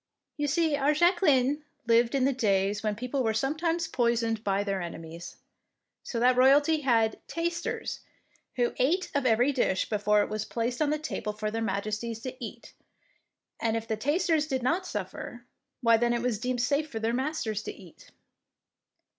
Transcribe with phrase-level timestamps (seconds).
[0.35, 2.41] You see, our Jacqueline lived in the 58 THE PKINCESS WINS
[2.77, 5.37] days when people were sometimes poi soned by their enemies,
[6.01, 7.99] so that royalty had "tasters,'^
[8.55, 12.19] who ate of every dish before it was placed on the table for their Majesties
[12.21, 12.73] to eat,
[13.59, 15.45] and if the tasters did not suffer,
[15.81, 18.09] why then it was deemed safe for their masters to eat.